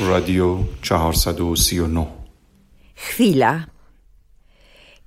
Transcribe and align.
Radio 0.00 0.64
439 0.82 2.06
Chwila. 2.94 3.66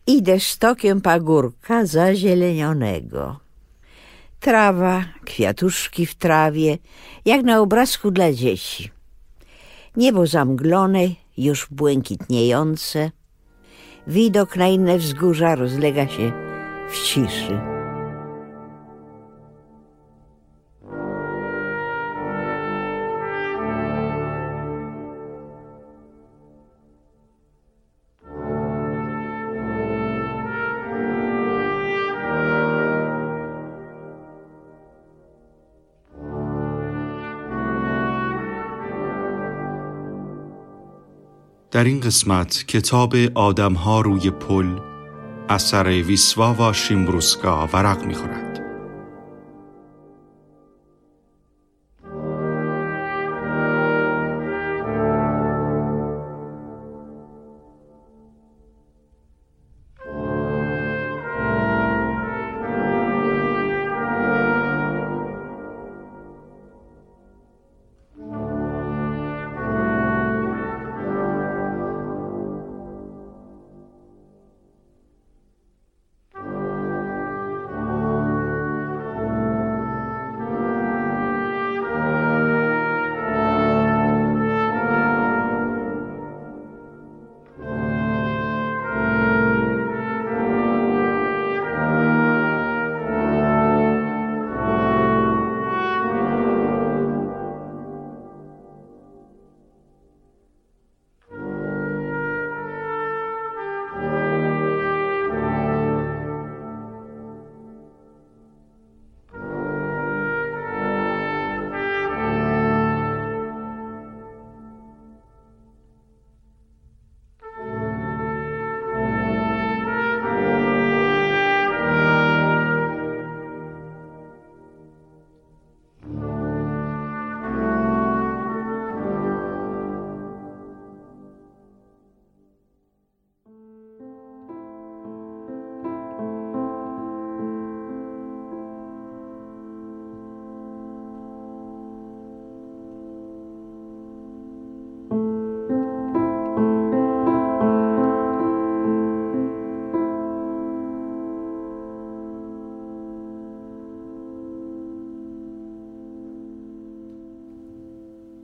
Idę 0.07 0.39
stokiem 0.39 1.01
pagórka 1.01 1.85
zazielenionego. 1.85 3.39
Trawa, 4.39 5.05
kwiatuszki 5.25 6.05
w 6.05 6.15
trawie, 6.15 6.77
jak 7.25 7.43
na 7.43 7.59
obrazku 7.59 8.11
dla 8.11 8.33
dzieci. 8.33 8.91
Niebo 9.97 10.27
zamglone, 10.27 11.07
już 11.37 11.67
błękitniejące. 11.71 13.11
Widok 14.07 14.55
na 14.55 14.67
inne 14.67 14.97
wzgórza 14.97 15.55
rozlega 15.55 16.07
się 16.07 16.31
w 16.89 17.03
ciszy. 17.03 17.70
در 41.71 41.83
این 41.83 41.99
قسمت 41.99 42.63
کتاب 42.67 43.15
آدمها 43.35 44.01
روی 44.01 44.29
پل 44.29 44.79
اثر 45.49 45.87
ویسواوا 45.87 46.73
شیمبروسکا 46.73 47.69
ورق 47.73 48.05
می‌خورد. 48.05 48.50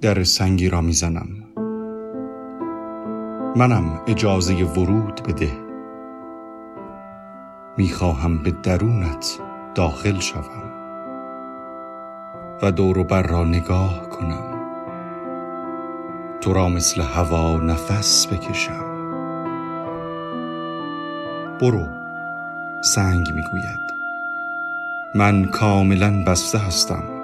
در 0.07 0.23
سنگی 0.23 0.69
را 0.69 0.81
می‌زنم. 0.81 1.27
منم 3.55 3.99
اجازه 4.07 4.63
ورود 4.63 5.21
بده. 5.27 5.51
می‌خواهم 7.77 8.43
به 8.43 8.51
درونت 8.51 9.39
داخل 9.75 10.19
شوم 10.19 10.71
و 12.61 12.71
دور 12.71 13.03
بر 13.03 13.21
را 13.23 13.43
نگاه 13.43 14.09
کنم. 14.09 14.43
تو 16.41 16.53
را 16.53 16.69
مثل 16.69 17.01
هوا 17.01 17.57
نفس 17.57 18.27
بکشم. 18.27 18.85
برو 21.61 21.87
سنگ 22.83 23.33
می‌گوید. 23.33 23.87
من 25.15 25.45
کاملا 25.45 26.23
بسته 26.27 26.57
هستم. 26.57 27.16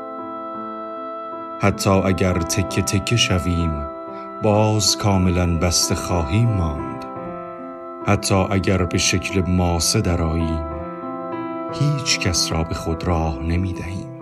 حتی 1.62 1.90
اگر 1.90 2.34
تکه 2.34 2.82
تکه 2.82 3.16
شویم 3.16 3.88
باز 4.44 4.98
کاملا 4.98 5.58
بسته 5.58 5.96
خواهیم 5.96 6.50
ماند. 6.50 7.06
حتی 8.08 8.36
اگر 8.36 8.86
به 8.86 8.98
شکل 8.98 9.42
ماسه 9.48 10.02
دراییم 10.02 10.66
هیچ 11.74 12.20
کس 12.20 12.52
را 12.52 12.64
به 12.64 12.76
خود 12.76 13.04
راه 13.04 13.40
نمی 13.40 13.74
دهیم. 13.74 14.14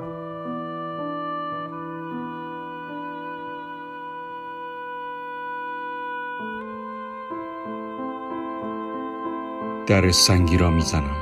در 9.88 10.12
سنگی 10.12 10.58
را 10.58 10.69
می‌زنم 10.69 11.18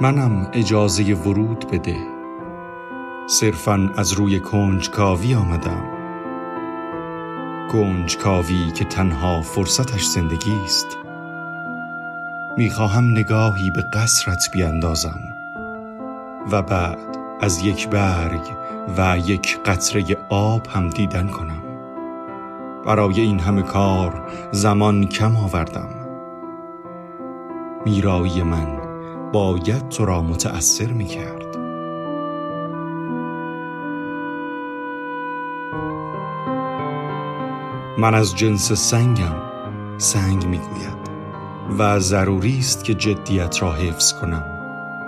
منم 0.00 0.50
اجازه 0.52 1.14
ورود 1.14 1.70
بده 1.70 2.15
صرفا 3.28 3.90
از 3.96 4.12
روی 4.12 4.40
کنجکاوی 4.40 5.34
آمدم. 5.34 5.84
کنجکاوی 7.72 8.70
که 8.70 8.84
تنها 8.84 9.42
فرصتش 9.42 10.04
زندگی 10.04 10.54
است. 10.64 10.86
می‌خواهم 12.56 13.10
نگاهی 13.10 13.70
به 13.70 13.82
قصرت 13.82 14.50
بیاندازم 14.52 15.20
و 16.50 16.62
بعد 16.62 17.18
از 17.40 17.64
یک 17.64 17.88
برگ 17.88 18.42
و 18.98 19.18
یک 19.18 19.58
قطره 19.62 20.04
آب 20.28 20.66
هم 20.66 20.90
دیدن 20.90 21.26
کنم. 21.26 21.62
برای 22.86 23.20
این 23.20 23.40
همه 23.40 23.62
کار 23.62 24.28
زمان 24.52 25.06
کم 25.06 25.36
آوردم. 25.36 25.88
میرایی 27.84 28.42
من 28.42 28.78
باید 29.32 29.88
تو 29.88 30.04
را 30.04 30.22
متأثر 30.22 30.92
می‌کرد. 30.92 31.45
من 37.98 38.14
از 38.14 38.36
جنس 38.36 38.72
سنگم 38.72 39.34
سنگ 39.98 40.46
می‌گوید 40.46 40.96
و 41.78 41.98
ضروری 41.98 42.58
است 42.58 42.84
که 42.84 42.94
جدیت 42.94 43.62
را 43.62 43.72
حفظ 43.72 44.12
کنم. 44.12 44.44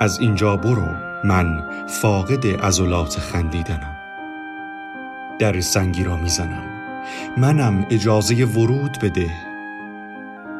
از 0.00 0.18
اینجا 0.20 0.56
برو 0.56 0.88
من 1.24 1.64
فاقد 1.88 2.46
عضلات 2.46 3.18
خندیدنم. 3.18 3.96
در 5.38 5.60
سنگی 5.60 6.04
را 6.04 6.16
می‌زنم. 6.16 6.62
منم 7.36 7.86
اجازه 7.90 8.44
ورود 8.44 8.98
بده. 9.02 9.30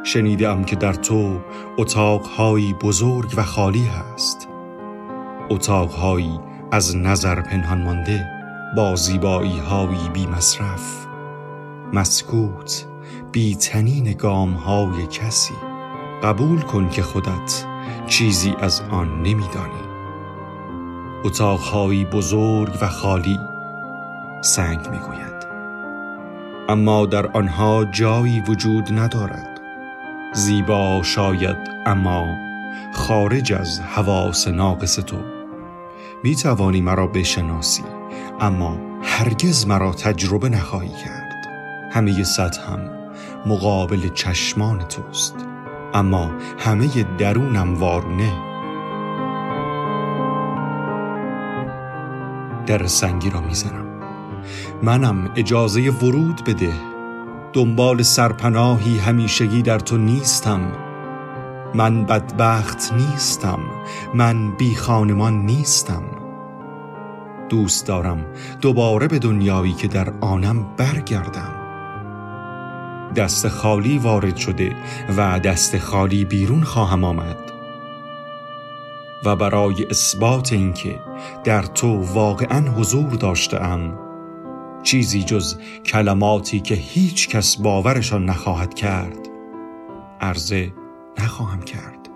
شنیدم 0.04 0.64
که 0.64 0.76
در 0.76 0.92
تو 0.92 1.40
اتاقهایی 1.78 2.74
بزرگ 2.74 3.34
و 3.36 3.42
خالی 3.42 3.86
هست. 3.86 4.48
اتاقهایی 5.50 6.40
از 6.72 6.96
نظر 6.96 7.40
پنهان 7.40 7.82
مانده 7.82 8.26
با 8.76 8.96
زیبایی 8.96 9.58
هایی 9.58 10.08
بی 10.12 10.26
مصرف 10.26 11.07
مسکوت 11.92 12.86
بی 13.32 13.56
تنین 13.56 14.12
گام 14.12 14.52
های 14.52 15.06
کسی. 15.06 15.54
قبول 16.22 16.60
کن 16.60 16.88
که 16.88 17.02
خودت 17.02 17.64
چیزی 18.06 18.54
از 18.60 18.82
آن 18.90 19.22
نمیدانی. 19.22 19.88
اتاقهایی 21.24 22.04
بزرگ 22.04 22.78
و 22.82 22.88
خالی 22.88 23.38
سنگ 24.42 24.78
می‌گوید. 24.78 25.38
اما 26.68 27.06
در 27.06 27.26
آنها 27.26 27.84
جایی 27.84 28.40
وجود 28.40 28.92
ندارد. 28.92 29.60
زیبا 30.32 31.02
شاید 31.02 31.56
اما 31.86 32.26
خارج 32.94 33.52
از 33.52 33.80
حواس 33.80 34.48
ناقص 34.48 34.94
تو. 34.96 35.16
می 36.24 36.36
توانی 36.36 36.80
مرا 36.80 37.06
بشناسی 37.06 37.84
اما 38.40 38.78
هرگز 39.02 39.66
مرا 39.66 39.92
تجربه 39.92 40.48
نخواهی 40.48 40.88
کرد. 41.04 41.27
همه 41.90 42.24
سطحم 42.24 42.80
مقابل 43.46 44.08
چشمان 44.08 44.78
توست. 44.78 45.34
اما 45.94 46.30
همه 46.58 46.88
درونم 47.18 47.74
وارونه 47.74 48.32
در 52.66 52.86
سنگی 52.86 53.30
را 53.30 53.40
می‌زنم. 53.40 53.86
منم 54.82 55.30
اجازه 55.36 55.90
ورود 55.90 56.44
بده. 56.44 56.72
دنبال 57.52 58.02
سرپناهی 58.02 58.98
همیشگی 58.98 59.62
در 59.62 59.78
تو 59.78 59.96
نیستم. 59.96 60.60
من 61.74 62.04
بدبخت 62.04 62.92
نیستم. 62.92 63.58
من 64.14 64.50
بی 64.50 64.74
خانمان 64.74 65.46
نیستم. 65.46 66.02
دوست 67.48 67.86
دارم 67.86 68.24
دوباره 68.60 69.08
به 69.08 69.18
دنیایی 69.18 69.72
که 69.72 69.88
در 69.88 70.12
آنم 70.20 70.66
برگردم. 70.76 71.57
دست 73.16 73.48
خالی 73.48 73.98
وارد 73.98 74.36
شده 74.36 74.76
و 75.16 75.40
دست 75.40 75.78
خالی 75.78 76.24
بیرون 76.24 76.62
خواهم 76.62 77.04
آمد. 77.04 77.36
و 79.24 79.36
برای 79.36 79.86
اثبات 79.90 80.52
اینکه 80.52 81.00
در 81.44 81.62
تو 81.62 82.02
واقعا 82.02 82.70
حضور 82.70 83.10
داشتم 83.10 83.98
چیزی 84.82 85.22
جز 85.22 85.58
کلماتی 85.86 86.60
که 86.60 86.74
هیچ 86.74 87.28
کس 87.28 87.56
باورشان 87.56 88.24
نخواهد 88.24 88.74
کرد 88.74 89.28
عرضه 90.20 90.72
نخواهم 91.18 91.62
کرد. 91.62 92.08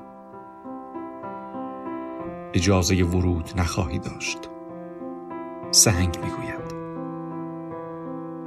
اجازه 2.54 3.04
ورود 3.04 3.50
نخواهی 3.56 3.98
داشت. 3.98 4.38
سنگ 5.70 6.18
می‌گوید. 6.24 6.74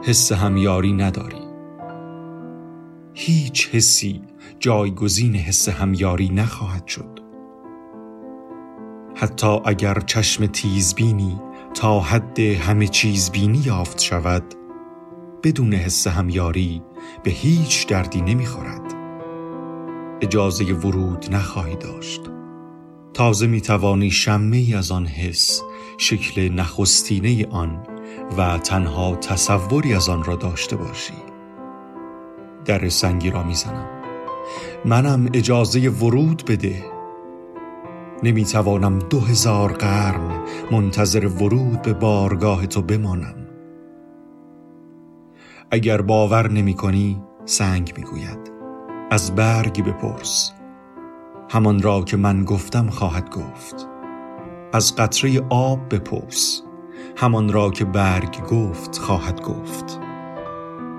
حس 0.04 0.32
همیاری 0.32 0.94
نداری. 0.94 1.45
هیچ 3.18 3.70
حسی 3.70 4.22
جایگزین 4.60 5.36
حس 5.36 5.70
همیاری 5.70 6.30
نخواهد 6.30 6.88
شد. 6.88 7.20
حتی 9.16 9.60
اگر 9.66 10.00
چشم 10.00 10.46
تیزبینی 10.46 11.40
تا 11.74 12.00
حد 12.00 12.40
همه 12.40 12.88
چیز 12.88 13.32
بینی 13.32 13.58
یافت 13.58 14.02
شود 14.02 14.44
بدون 15.44 15.74
حس 15.74 16.08
همیاری 16.08 16.82
به 17.24 17.32
هیچ 17.32 17.88
دردی 17.88 18.22
نمی‌خورد. 18.22 18.94
اجازه 20.22 20.74
ورود 20.74 21.26
نخواهی 21.32 21.76
داشت. 21.76 22.22
تازه 23.14 23.48
می 23.48 23.62
توانی 23.62 24.12
شمه 24.12 24.74
از 24.78 24.92
آن 24.92 25.06
حس 25.06 25.62
شکل 25.98 26.50
نخستینه 26.50 27.48
آن 27.48 27.88
و 28.38 28.58
تنها 28.58 29.16
تصوری 29.16 29.94
از 29.94 30.10
آن 30.10 30.24
را 30.24 30.36
داشته 30.36 30.76
باشی. 30.76 31.25
در 32.66 32.90
سنگی 32.90 33.30
را 33.30 33.44
می‌زنم. 33.44 33.88
منم 34.86 35.30
اجازه 35.34 35.90
ورود 35.90 36.44
بده. 36.48 36.84
نمی‌توانم 38.24 39.00
دو 39.00 39.20
هزار 39.20 39.72
قرن 39.74 40.32
منتظر 40.72 41.26
ورود 41.28 41.82
به 41.82 41.94
بارگاه 41.94 42.68
تو 42.68 42.82
بمانم. 42.82 43.36
اگر 45.72 46.02
باور 46.02 46.52
نمی 46.52 46.74
کنی 46.74 47.24
سنگ 47.46 47.94
می‌گوید. 47.98 48.52
از 49.12 49.36
برگی 49.36 49.82
بپرس. 49.82 50.52
همان 51.50 51.82
را 51.82 52.02
که 52.02 52.18
من 52.18 52.44
گفتم 52.44 52.90
خواهد 52.90 53.30
گفت. 53.30 53.88
از 54.74 54.96
قطره 54.96 55.42
آب 55.50 55.80
بپرس. 55.96 56.62
همان 57.18 57.54
را 57.54 57.70
که 57.70 57.86
برگ 57.86 58.44
گفت 58.48 58.98
خواهد 58.98 59.42
گفت. 59.42 60.05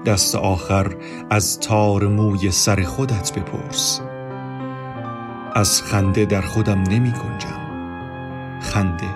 دست 0.07 0.35
آخر 0.35 0.97
از 1.31 1.61
تار 1.61 2.07
موی 2.07 2.51
سر 2.51 2.83
خودت 2.83 3.39
بپرس. 3.39 4.01
از 5.55 5.83
خنده 5.83 6.25
در 6.25 6.41
خودم 6.41 6.83
نمی 6.83 7.13
کنجم 7.13 7.61
خنده 8.61 9.09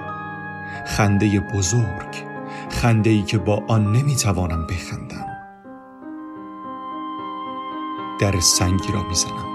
خنده 0.86 1.40
بزرگ 1.40 2.24
خنده 2.70 3.10
ای 3.10 3.22
که 3.22 3.38
با 3.38 3.62
آن 3.68 3.92
نمی 3.92 4.16
توانم 4.16 4.66
بخندم. 4.66 5.26
در 8.20 8.40
سنگی 8.40 8.92
را 8.92 9.02
می‌زنم 9.02 9.50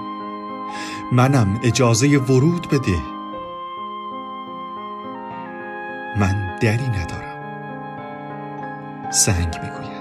منم 1.12 1.60
اجازه 1.62 2.18
ورود 2.18 2.68
بده. 2.68 2.98
من 6.16 6.58
دری 6.62 6.88
ندارم. 6.88 7.50
سنگ 9.10 9.56
می‌گوید 9.62 9.95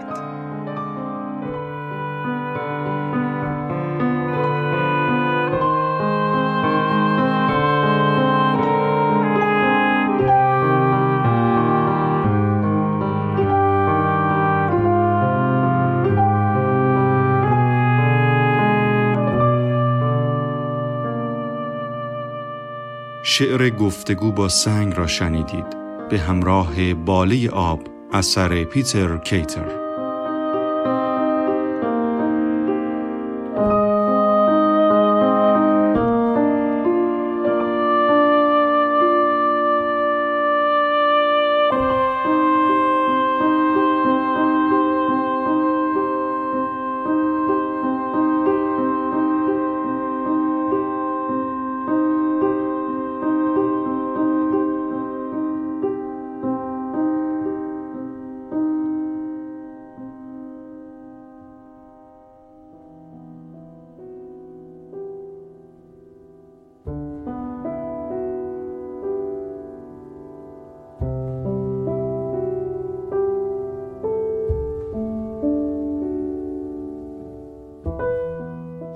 شعر 23.38 23.70
گفتگو 23.70 24.32
با 24.32 24.50
سنگ 24.50 24.94
را 24.98 25.08
شنیدید. 25.08 25.66
به 26.10 26.20
همراه 26.20 26.94
باله 26.94 27.50
آب 27.50 27.80
اثر 28.14 28.64
پیتر 28.64 29.18
کیتر. 29.18 29.85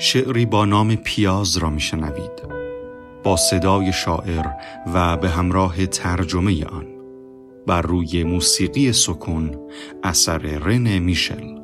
شعری 0.02 0.46
با 0.46 0.66
نام 0.66 0.96
پیاز 0.96 1.58
را 1.58 1.70
میشنوید. 1.70 2.32
با 3.24 3.38
صدای 3.38 3.94
شاعر 3.94 4.46
و 4.94 5.18
به 5.18 5.30
همراه 5.30 5.86
ترجمه 5.86 6.66
آن. 6.66 6.88
بر 7.68 7.82
روی 7.82 8.24
موسیقی 8.24 8.94
سکون 8.94 9.60
اثر 10.04 10.38
رن 10.38 11.00
میشل. 11.00 11.59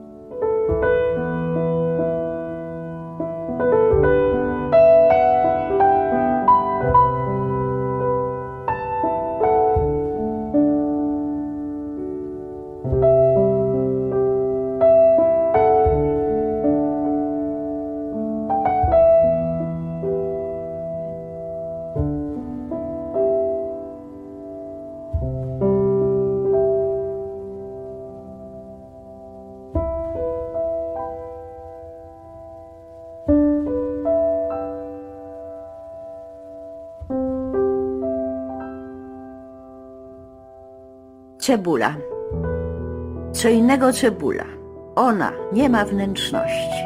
Cebula. 41.45 41.95
Co 43.31 43.49
innego 43.49 43.93
cebula. 43.93 44.45
Ona 44.95 45.31
nie 45.53 45.69
ma 45.69 45.85
wnętrzności. 45.85 46.83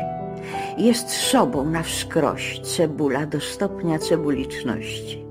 Jest 0.77 1.09
sobą 1.09 1.65
na 1.65 1.83
wskroś 1.83 2.59
cebula 2.59 3.25
do 3.25 3.39
stopnia 3.39 3.99
cebuliczności. 3.99 5.25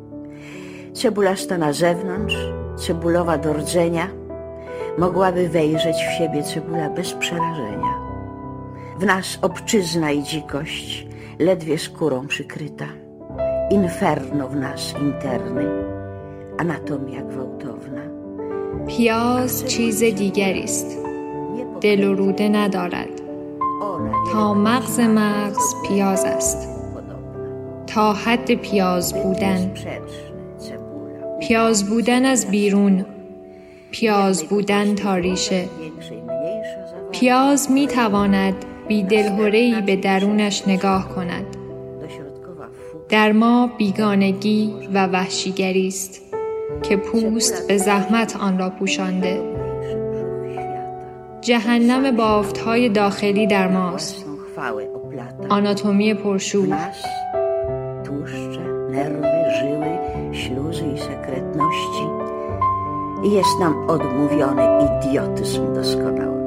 Cebulasta 0.92 1.58
na 1.58 1.72
zewnątrz, 1.72 2.36
cebulowa 2.76 3.38
do 3.38 3.52
rdzenia, 3.52 4.08
mogłaby 4.98 5.48
wejrzeć 5.48 5.96
w 5.96 6.18
siebie 6.18 6.42
cebula 6.42 6.90
bez 6.90 7.12
przerażenia. 7.12 7.94
W 8.98 9.06
nas 9.06 9.38
obczyzna 9.42 10.10
i 10.10 10.22
dzikość, 10.22 11.06
ledwie 11.38 11.78
skórą 11.78 12.26
przykryta. 12.26 12.86
Inferno 13.70 14.48
w 14.48 14.56
nas 14.56 14.94
interny, 15.00 15.64
anatomia 16.58 17.22
gwałtowna. 17.22 18.07
پیاز 18.88 19.66
چیز 19.66 20.04
دیگری 20.04 20.62
است. 20.62 20.98
دل 21.80 22.04
و 22.04 22.14
روده 22.14 22.48
ندارد. 22.48 23.08
تا 24.32 24.54
مغز 24.54 25.00
مغز 25.00 25.74
پیاز 25.88 26.24
است. 26.24 26.68
تا 27.86 28.12
حد 28.12 28.54
پیاز 28.54 29.14
بودن. 29.22 29.74
پیاز 31.40 31.90
بودن 31.90 32.24
از 32.24 32.50
بیرون. 32.50 33.06
پیاز 33.90 34.44
بودن 34.44 34.94
تا 34.94 35.16
ریشه. 35.16 35.64
پیاز 37.12 37.70
می 37.70 37.86
تواند 37.86 38.54
بی 38.88 39.02
دلهورهی 39.02 39.80
به 39.80 39.96
درونش 39.96 40.68
نگاه 40.68 41.08
کند. 41.08 41.46
در 43.08 43.32
ما 43.32 43.70
بیگانگی 43.78 44.74
و 44.94 45.06
وحشیگری 45.06 45.88
است. 45.88 46.27
که 46.82 46.96
پوست 46.96 47.68
به 47.68 47.78
زحمت 47.78 48.36
آن 48.36 48.58
را 48.58 48.70
پوشانده 48.70 49.42
جهنم 51.40 52.16
بافت 52.16 52.58
های 52.58 52.88
داخلی 52.88 53.46
در 53.46 53.68
ماست 53.68 54.24
آناتومی 55.48 56.14
پرشور 56.14 56.76
jest 63.22 63.58
nam 63.60 63.74
odmówiony 63.88 64.66
idiotyzm 64.86 65.74
doskonały. 65.74 66.38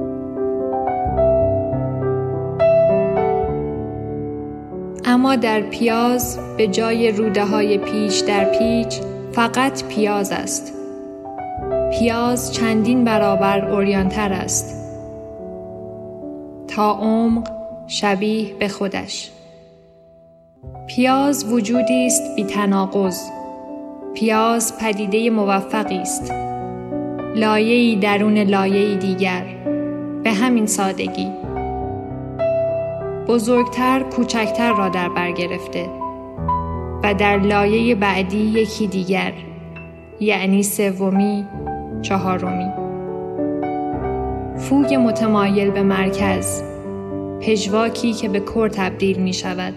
اما 5.06 5.36
در 5.36 5.62
پیاز 5.62 6.40
به 6.58 6.68
جای 6.68 7.12
روده 7.12 7.46
های 7.46 7.78
پیچ 7.78 8.26
در 8.26 8.46
پیچ 8.46 9.02
فقط 9.34 9.84
پیاز 9.84 10.32
است. 10.32 10.74
پیاز 11.92 12.54
چندین 12.54 13.04
برابر 13.04 13.70
اوریانتر 13.70 14.34
است. 14.34 14.76
تا 16.68 16.92
عمق 16.92 17.52
شبیه 17.88 18.54
به 18.54 18.68
خودش. 18.68 19.32
پیاز 20.88 21.54
وجودی 21.54 22.06
است 22.06 22.36
بی 22.36 22.44
تناقض. 22.44 23.30
پیاز 24.14 24.78
پدیده 24.78 25.30
موفقی 25.30 25.98
است. 25.98 26.34
لایه‌ای 27.36 27.96
درون 27.96 28.38
لایه‌ای 28.38 28.98
دیگر. 28.98 29.46
به 30.24 30.32
همین 30.32 30.66
سادگی. 30.66 31.32
بزرگتر 33.28 34.04
کوچکتر 34.04 34.74
را 34.74 34.90
در 34.90 35.10
بر 35.10 35.32
گرفته 35.32 36.01
و 37.04 37.14
در 37.14 37.38
لایه 37.38 37.96
بعدی 37.96 38.38
یکی 38.38 38.88
دیگر 38.88 39.34
یعنی 40.20 40.64
سومی 40.64 41.46
چهارمی. 42.02 42.72
فوگ 44.58 44.94
متمایل 44.94 45.72
به 45.72 45.84
مرکز 45.84 46.64
پژواکی 47.42 48.14
که 48.14 48.30
به 48.30 48.40
کر 48.40 48.70
تبدیل 48.70 49.18
می 49.18 49.34
شود. 49.34 49.74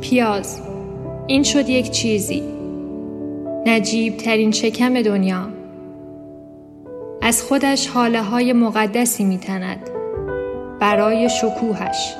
پیاز 0.00 0.62
این 1.26 1.42
شد 1.42 1.68
یک 1.68 1.90
چیزی. 1.90 2.42
نجیب 3.66 4.16
ترین 4.16 4.50
شکم 4.50 5.02
دنیا. 5.02 5.48
از 7.22 7.42
خودش 7.42 7.88
حاله 7.88 8.22
های 8.22 8.52
مقدسی 8.52 9.24
می 9.24 9.38
تند 9.38 9.99
برای 10.80 11.28
شکوهش. 11.28 12.14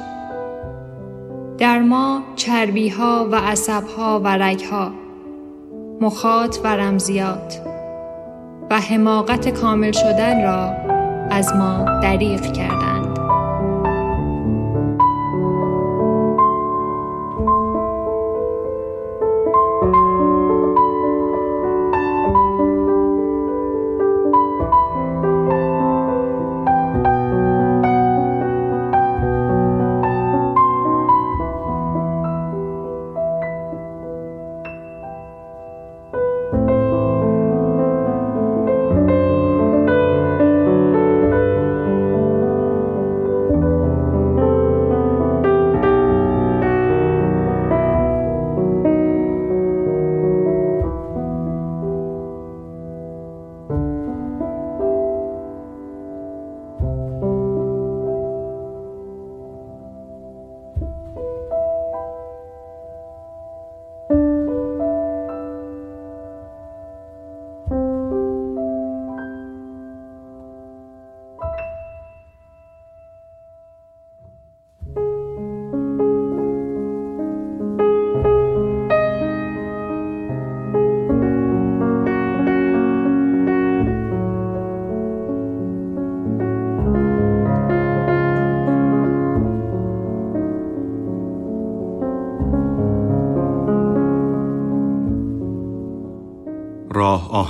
در 1.58 1.78
ما 1.78 2.22
چربی 2.36 2.88
ها 2.88 3.28
و 3.32 3.34
عصب 3.34 3.84
ها 3.96 4.20
و 4.24 4.28
رگ 4.28 4.64
ها 4.64 4.92
مخاط 6.00 6.58
و 6.64 6.68
رمزیات 6.68 7.60
و 8.70 8.80
حماقت 8.80 9.48
کامل 9.48 9.92
شدن 9.92 10.42
را 10.42 10.72
از 11.30 11.54
ما 11.54 12.00
دریغ 12.02 12.52
کردند. 12.52 12.89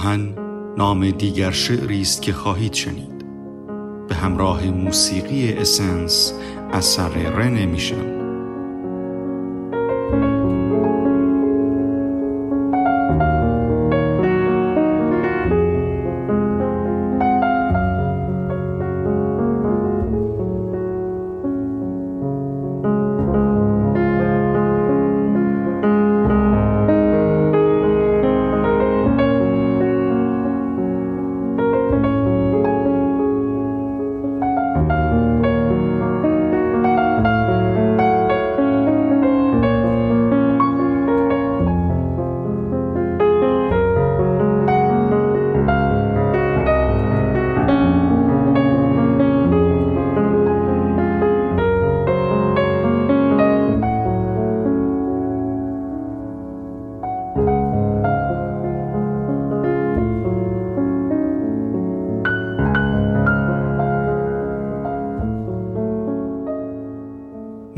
آهن 0.00 0.34
نام 0.78 1.10
دیگر 1.10 1.50
شعری 1.50 2.00
است 2.00 2.22
که 2.22 2.32
خواهید 2.32 2.72
شنید. 2.72 3.24
به 4.08 4.14
همراه 4.14 4.66
موسیقی 4.66 5.52
اسنس 5.52 6.34
اثر 6.72 7.08
رن 7.08 7.64
میشل 7.64 8.19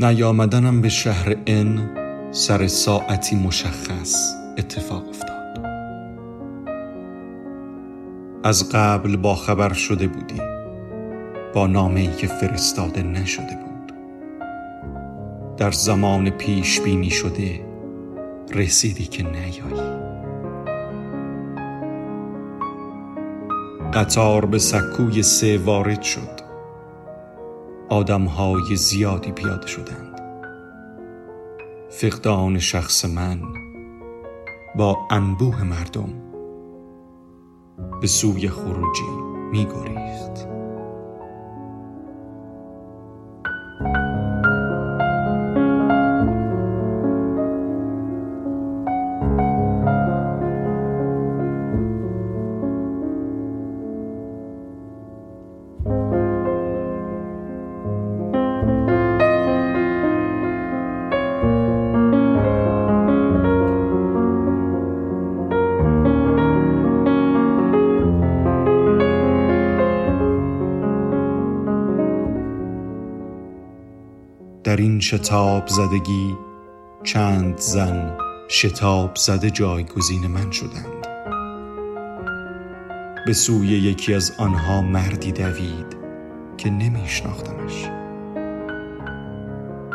نیامدنم 0.03 0.81
به 0.81 0.89
شهر 0.89 1.35
ان 1.47 1.89
سر 2.31 2.67
ساعتی 2.67 3.35
مشخص 3.35 4.35
اتفاق 4.57 5.09
افتاد. 5.09 5.65
از 8.43 8.69
قبل 8.69 9.15
با 9.15 9.35
خبر 9.35 9.73
شده 9.73 10.07
بودی. 10.07 10.41
با 11.53 11.67
نامه 11.67 11.99
ای 11.99 12.15
که 12.15 12.27
فرستاده 12.27 13.03
نشده 13.03 13.57
بود. 13.65 13.93
در 15.57 15.71
زمان 15.71 16.29
پیش 16.29 16.81
بینی 16.81 17.09
شده 17.09 17.65
رسیدی 18.53 19.03
که 19.05 19.23
نیایی. 19.23 20.03
قطار 23.93 24.45
به 24.45 24.59
سکوی 24.59 25.23
سه 25.23 25.57
وارد 25.57 26.01
شد. 26.01 26.42
آدمهای 27.89 28.75
زیادی 28.75 29.31
پیاده 29.31 29.67
شدند. 29.67 30.21
فقدان 31.89 32.59
شخص 32.59 33.05
من 33.05 33.41
با 34.75 34.97
انبوه 35.11 35.63
مردم 35.63 36.09
به 38.01 38.07
سوی 38.07 38.49
خروجی 38.49 39.09
می 39.51 39.65
این 74.83 74.99
شتاب 74.99 75.67
زدگی 75.67 76.37
چند 77.03 77.57
زن 77.57 78.17
شتاب 78.49 79.15
زده 79.15 79.49
جایگزین 79.49 80.27
من 80.27 80.51
شدند. 80.51 81.07
به 83.25 83.33
سوی 83.33 83.67
یکی 83.67 84.13
از 84.13 84.31
آنها 84.37 84.81
مردی 84.81 85.31
دوید 85.31 85.97
که 86.57 86.69
نمیشناختمش. 86.69 87.89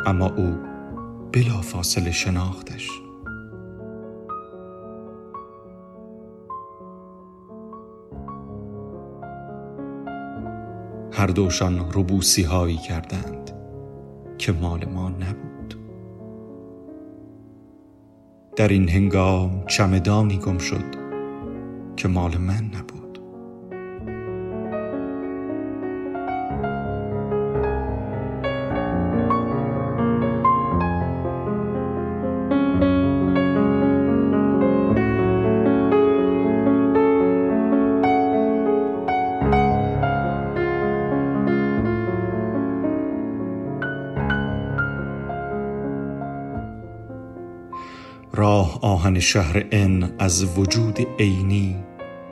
اما 0.06 0.26
او 0.26 0.56
بلا 1.32 1.60
فاصله 1.60 2.10
شناختش. 2.10 2.90
هر 11.12 11.26
دوشان 11.26 11.78
ربوسی 11.94 12.42
هایی 12.42 12.76
کردند. 12.76 13.57
که 14.38 14.52
مال 14.52 14.84
ما 14.84 15.08
نبود. 15.08 15.74
در 18.56 18.68
این 18.68 18.88
هنگام 18.88 19.64
چمدانی 19.66 20.38
گم 20.38 20.58
شد 20.58 20.84
که 21.96 22.08
مال 22.08 22.36
من 22.36 22.64
نبود. 22.64 22.97
راه 48.38 48.78
آهن 48.82 49.20
شهر 49.20 49.64
ان 49.70 50.14
از 50.18 50.58
وجود 50.58 50.98
عینی 51.18 51.76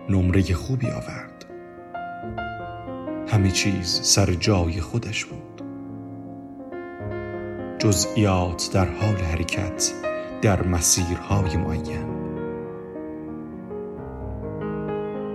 نمره 0.09 0.43
خوبی 0.43 0.87
آورد. 0.87 1.45
همه 3.29 3.51
چیز 3.51 4.01
سر 4.03 4.35
جای 4.35 4.81
خودش 4.81 5.25
بود. 5.25 5.63
جزئیات 7.79 8.71
در 8.73 8.89
حال 8.89 9.17
حرکت 9.17 9.93
در 10.43 10.63
مسیرهای 10.63 11.57
معین. 11.57 12.07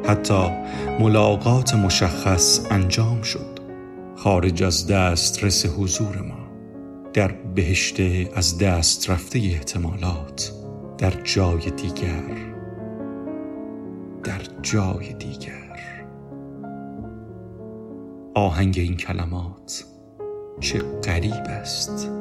حتی 0.05 0.49
ملاقات 0.99 1.75
مشخص 1.75 2.65
انجام 2.69 3.21
شد. 3.21 3.59
خارج 4.15 4.63
از 4.63 4.87
دسترس 4.87 5.65
حضور 5.65 6.21
ما. 6.21 6.41
در 7.13 7.31
بهشت 7.31 7.99
از 8.35 8.57
دست 8.57 9.09
رفته 9.09 9.39
احتمالات. 9.39 10.60
در 11.01 11.11
جای 11.23 11.71
دیگر 11.71 12.23
در 14.23 14.41
جای 14.61 15.13
دیگر. 15.13 15.77
آهنگ 18.35 18.75
این 18.77 18.97
کلمات 18.97 19.85
چه 20.59 20.79
غریب 20.79 21.43
است. 21.47 22.11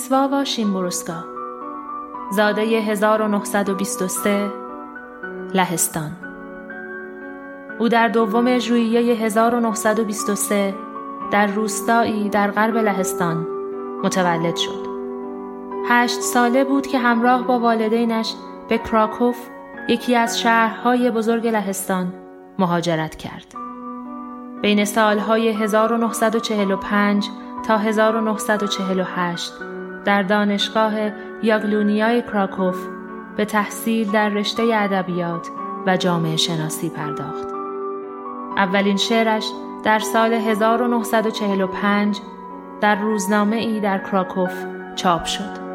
Wisława 0.00 0.44
Szymborska 0.46 1.24
زاده 2.30 2.62
1923 2.62 4.50
لهستان 5.54 6.10
او 7.78 7.88
در 7.88 8.08
دوم 8.08 8.58
ژوئیه 8.58 9.14
1923 9.14 10.74
در 11.32 11.46
روستایی 11.46 12.28
در 12.28 12.50
غرب 12.50 12.76
لهستان 12.76 13.46
متولد 14.04 14.56
شد. 14.56 14.86
هشت 15.88 16.20
ساله 16.20 16.64
بود 16.64 16.86
که 16.86 16.98
همراه 16.98 17.46
با 17.46 17.58
والدینش 17.58 18.34
به 18.68 18.78
کراکوف 18.78 19.38
یکی 19.88 20.16
از 20.16 20.40
شهرهای 20.40 21.10
بزرگ 21.10 21.46
لهستان 21.46 22.12
مهاجرت 22.58 23.16
کرد. 23.16 23.54
بین 24.62 24.84
سالهای 24.84 25.48
1945 25.48 27.28
تا 27.66 27.78
1948 27.78 29.52
در 30.04 30.22
دانشگاه 30.22 30.92
یاگلونیای 31.42 32.22
کراکوف 32.22 32.86
به 33.36 33.44
تحصیل 33.44 34.10
در 34.10 34.28
رشته 34.28 34.62
ادبیات 34.62 35.48
و 35.86 35.96
جامعه 35.96 36.36
شناسی 36.36 36.90
پرداخت. 36.90 37.48
اولین 38.56 38.96
شعرش 38.96 39.44
در 39.84 39.98
سال 39.98 40.32
1945 40.32 42.20
در 42.80 42.94
روزنامه 42.94 43.56
ای 43.56 43.80
در 43.80 43.98
کراکوف 43.98 44.52
چاپ 44.96 45.24
شد. 45.24 45.70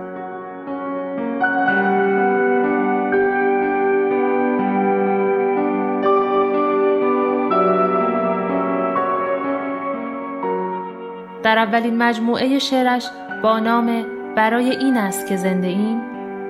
در 11.44 11.58
اولین 11.58 11.98
مجموعه 11.98 12.60
شعرش 12.60 13.08
با 13.44 13.60
نام 13.60 14.15
برای 14.36 14.70
این 14.70 14.98
است 14.98 15.28
که 15.28 15.38
زنده 15.38 15.68
ایم 15.68 16.02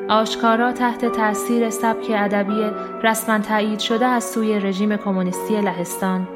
آشکارا 0.09 0.71
تحت 0.71 1.05
تأثیر 1.05 1.69
سبک 1.69 2.11
ادبی 2.15 2.65
رسما 3.03 3.39
تایید 3.39 3.79
شده 3.79 4.05
از 4.05 4.23
سوی 4.23 4.59
رژیم 4.59 4.97
کمونیستی 4.97 5.61
لهستان 5.61 6.27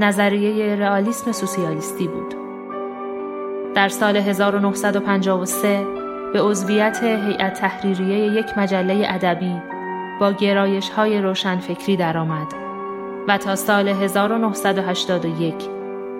نظریه 0.00 0.76
رئالیسم 0.76 1.32
سوسیالیستی 1.32 2.08
بود. 2.08 2.34
در 3.74 3.88
سال 3.88 4.16
1953 4.16 5.86
به 6.32 6.42
عضویت 6.42 7.02
هیئت 7.02 7.54
تحریریه 7.60 8.18
یک 8.18 8.58
مجله 8.58 9.06
ادبی 9.08 9.56
با 10.20 10.32
گرایش 10.32 10.90
های 10.90 11.20
روشنفکری 11.22 11.96
درآمد 11.96 12.46
و 13.28 13.38
تا 13.38 13.56
سال 13.56 13.88
1981 13.88 15.54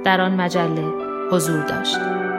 در 0.05 0.21
آن 0.21 0.41
مجله 0.41 0.85
حضور 1.31 1.63
داشت. 1.63 2.30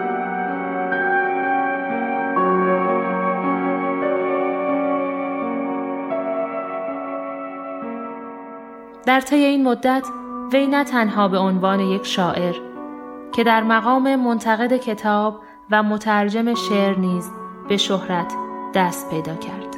در 9.11 9.21
طی 9.21 9.35
این 9.35 9.63
مدت 9.63 10.07
وی 10.53 10.67
نه 10.67 10.83
تنها 10.83 11.27
به 11.27 11.37
عنوان 11.37 11.79
یک 11.79 12.05
شاعر 12.05 12.55
که 13.31 13.43
در 13.43 13.63
مقام 13.63 14.15
منتقد 14.15 14.77
کتاب 14.77 15.39
و 15.71 15.83
مترجم 15.83 16.53
شعر 16.53 16.99
نیز 16.99 17.31
به 17.69 17.77
شهرت 17.77 18.33
دست 18.75 19.09
پیدا 19.09 19.35
کرد. 19.35 19.75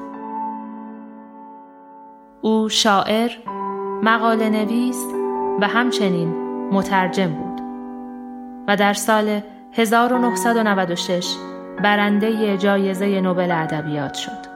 او 2.42 2.70
شاعر، 2.70 3.32
مقاله 4.04 4.50
نویس 4.50 5.06
و 5.62 5.68
همچنین 5.68 6.36
مترجم 6.72 7.28
بود 7.28 7.62
و 8.68 8.76
در 8.76 8.94
سال 8.94 9.42
1996 9.74 11.36
برنده 11.84 12.58
جایزه 12.58 13.22
نوبل 13.22 13.52
ادبیات 13.52 14.14
شد. 14.14 14.54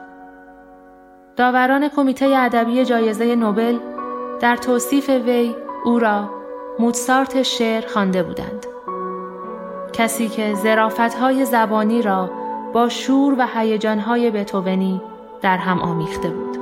داوران 1.36 1.88
کمیته 1.88 2.26
ادبی 2.26 2.84
جایزه 2.84 3.36
نوبل 3.36 3.78
در 4.40 4.56
توصیف 4.56 5.08
وی 5.08 5.54
او 5.84 5.98
را 5.98 6.30
موتسارت 6.78 7.42
شعر 7.42 7.86
خوانده 7.86 8.22
بودند 8.22 8.66
کسی 9.92 10.28
که 10.28 10.54
های 11.20 11.44
زبانی 11.44 12.02
را 12.02 12.30
با 12.72 12.88
شور 12.88 13.34
و 13.38 13.46
هیجانهای 13.54 14.30
بتوونی 14.30 15.02
در 15.42 15.56
هم 15.56 15.78
آمیخته 15.78 16.28
بود 16.28 16.58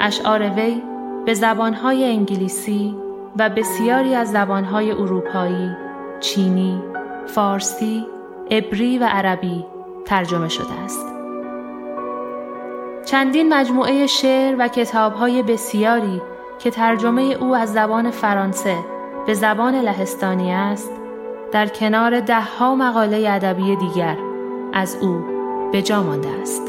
اشعار 0.00 0.50
وی 0.50 0.82
به 1.26 1.34
زبانهای 1.34 2.04
انگلیسی 2.04 2.96
و 3.38 3.50
بسیاری 3.50 4.14
از 4.14 4.30
زبانهای 4.30 4.90
اروپایی، 4.90 5.70
چینی، 6.20 6.82
فارسی، 7.26 8.06
عبری 8.50 8.98
و 8.98 9.04
عربی 9.04 9.64
ترجمه 10.04 10.48
شده 10.48 10.72
است. 10.84 11.13
چندین 13.04 13.54
مجموعه 13.54 14.06
شعر 14.06 14.56
و 14.58 14.68
کتابهای 14.68 15.42
بسیاری 15.42 16.22
که 16.58 16.70
ترجمه 16.70 17.22
او 17.22 17.56
از 17.56 17.72
زبان 17.72 18.10
فرانسه 18.10 18.76
به 19.26 19.34
زبان 19.34 19.74
لهستانی 19.74 20.52
است 20.52 20.90
در 21.52 21.66
کنار 21.66 22.20
دهها 22.20 22.74
مقاله 22.74 23.30
ادبی 23.30 23.76
دیگر 23.76 24.16
از 24.72 24.96
او 25.00 25.24
به 25.72 25.82
جا 25.82 26.02
مانده 26.02 26.28
است. 26.42 26.62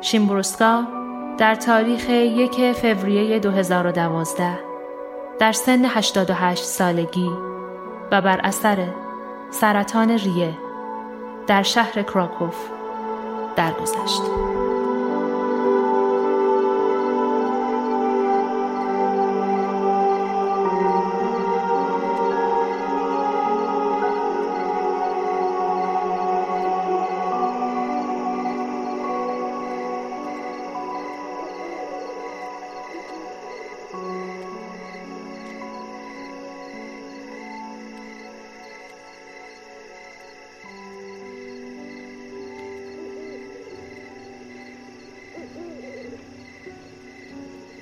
شیمبروسکا 0.00 0.82
در 1.38 1.54
تاریخ 1.54 2.08
یک 2.10 2.72
فوریه 2.72 3.38
2012 3.38 4.73
در 5.38 5.52
سن 5.52 5.84
88 5.84 6.64
سالگی 6.64 7.30
و 8.10 8.20
بر 8.20 8.40
اثر 8.44 8.88
سرطان 9.50 10.10
ریه 10.10 10.58
در 11.46 11.62
شهر 11.62 12.02
کراکوف 12.02 12.56
درگذشت. 13.56 14.22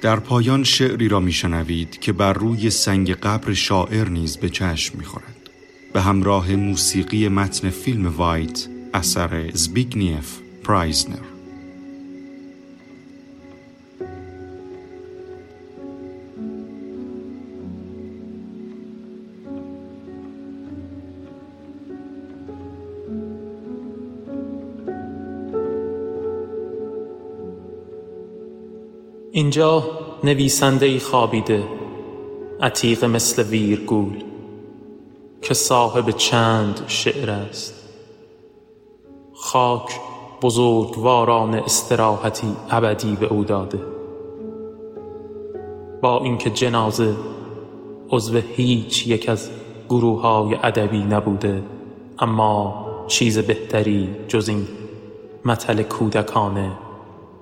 در 0.02 0.20
پایان 0.20 0.64
شعری 0.64 1.08
را 1.08 1.20
میشنوید 1.20 2.00
که 2.00 2.12
بر 2.12 2.32
روی 2.32 2.70
سنگ 2.70 3.10
قبر 3.10 3.54
شاعر 3.54 4.08
نیز 4.08 4.36
به 4.36 4.48
چشم 4.48 4.98
می‌خورد. 4.98 5.50
به 5.92 6.00
همراه 6.00 6.56
موسیقی 6.56 7.28
متن 7.28 7.70
فیلم 7.70 8.06
وایت 8.16 8.66
اثر 8.94 9.50
زبیگنیف 9.54 10.38
پرایزنر. 10.64 11.31
اینجا 29.34 29.84
نویسنده 30.24 30.86
ای 30.86 30.98
خوابیده 30.98 31.64
عتیق 32.60 33.04
مثل 33.04 33.42
ویرگول 33.42 34.24
که 35.42 35.54
صاحب 35.54 36.10
چند 36.10 36.80
شعر 36.86 37.30
است. 37.30 37.74
خاک 39.34 40.00
بزرگواران 40.42 41.54
استراحتی 41.54 42.56
ابدی 42.70 43.16
به 43.16 43.26
او 43.26 43.44
داده. 43.44 43.80
با 46.02 46.24
اینکه 46.24 46.50
جنازه 46.50 47.14
عضو 48.10 48.38
هیچ 48.38 49.06
یک 49.06 49.28
از 49.28 49.50
گروه 49.88 50.20
های 50.20 50.54
ادبی 50.62 51.02
نبوده 51.02 51.62
اما 52.18 52.86
چیز 53.06 53.38
بهتری 53.38 54.08
جز 54.28 54.48
این 54.48 54.68
متل 55.44 55.82
کودکانه 55.82 56.72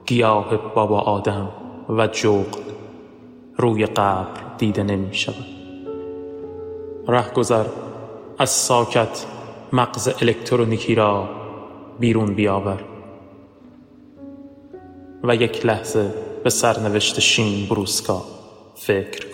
گیاه 0.06 0.56
بابا 0.74 1.00
آدم. 1.00 1.48
و 1.98 2.06
جغد 2.06 2.58
روی 3.56 3.86
قبر 3.86 4.40
دیده 4.58 4.82
نمی 4.82 5.14
شود 5.14 5.46
رهگذر 7.08 7.64
از 8.38 8.50
ساکت 8.50 9.26
مغز 9.72 10.08
الکترونیکی 10.22 10.94
را 10.94 11.28
بیرون 12.00 12.34
بیاور 12.34 12.84
و 15.22 15.34
یک 15.34 15.66
لحظه 15.66 16.14
به 16.44 16.50
سرنوشت 16.50 17.20
شین 17.20 17.68
بروسکا 17.68 18.22
فکر 18.74 19.26